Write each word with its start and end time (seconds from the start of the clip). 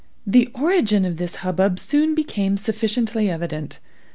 The 0.25 0.49
origin 0.55 1.05
of 1.05 1.17
this 1.17 1.35
hubbub 1.45 1.77
soon 1.77 2.15
became 2.15 2.57
sufficiently 2.57 3.29
evident. 3.29 3.77